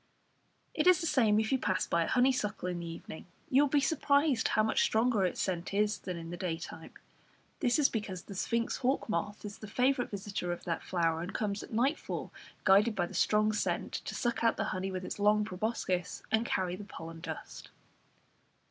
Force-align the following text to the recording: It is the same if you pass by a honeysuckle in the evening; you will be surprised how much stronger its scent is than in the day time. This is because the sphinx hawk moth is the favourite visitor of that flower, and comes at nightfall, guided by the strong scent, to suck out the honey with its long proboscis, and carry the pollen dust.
It 0.73 0.87
is 0.87 0.99
the 0.99 1.05
same 1.05 1.39
if 1.39 1.51
you 1.51 1.59
pass 1.59 1.85
by 1.85 2.03
a 2.05 2.07
honeysuckle 2.07 2.67
in 2.67 2.79
the 2.79 2.87
evening; 2.87 3.27
you 3.51 3.61
will 3.61 3.69
be 3.69 3.79
surprised 3.79 4.47
how 4.47 4.63
much 4.63 4.81
stronger 4.81 5.25
its 5.25 5.39
scent 5.39 5.75
is 5.75 5.99
than 5.99 6.17
in 6.17 6.31
the 6.31 6.37
day 6.37 6.57
time. 6.57 6.89
This 7.59 7.77
is 7.77 7.87
because 7.87 8.23
the 8.23 8.33
sphinx 8.33 8.77
hawk 8.77 9.07
moth 9.07 9.45
is 9.45 9.59
the 9.59 9.67
favourite 9.67 10.09
visitor 10.09 10.51
of 10.51 10.63
that 10.63 10.81
flower, 10.81 11.21
and 11.21 11.35
comes 11.35 11.61
at 11.61 11.71
nightfall, 11.71 12.33
guided 12.63 12.95
by 12.95 13.05
the 13.05 13.13
strong 13.13 13.53
scent, 13.53 13.93
to 14.05 14.15
suck 14.15 14.43
out 14.43 14.57
the 14.57 14.63
honey 14.73 14.89
with 14.89 15.05
its 15.05 15.19
long 15.19 15.45
proboscis, 15.45 16.23
and 16.31 16.47
carry 16.47 16.75
the 16.75 16.83
pollen 16.83 17.19
dust. 17.21 17.69